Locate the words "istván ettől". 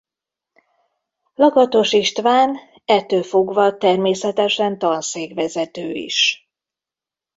1.93-3.23